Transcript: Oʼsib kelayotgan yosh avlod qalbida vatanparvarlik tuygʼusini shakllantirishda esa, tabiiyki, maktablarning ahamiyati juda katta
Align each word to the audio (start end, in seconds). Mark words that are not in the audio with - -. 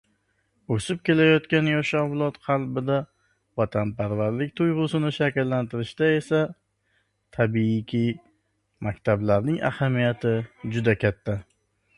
Oʼsib 0.75 1.01
kelayotgan 1.09 1.67
yosh 1.71 1.91
avlod 1.99 2.39
qalbida 2.47 2.95
vatanparvarlik 3.61 4.55
tuygʼusini 4.61 5.11
shakllantirishda 5.19 6.09
esa, 6.21 6.41
tabiiyki, 7.39 8.03
maktablarning 8.89 9.63
ahamiyati 9.73 10.37
juda 10.77 11.01
katta 11.07 11.41